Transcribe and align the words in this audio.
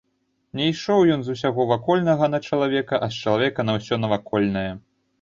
Не 0.59 0.65
ішоў 0.71 1.05
ён 1.15 1.21
з 1.27 1.35
усяго 1.35 1.61
вакольнага 1.73 2.33
на 2.33 2.39
чалавека, 2.51 3.03
а 3.05 3.13
з 3.15 3.23
чалавека 3.23 3.61
на 3.71 3.81
ўсё 3.81 4.05
навакольнае. 4.05 4.69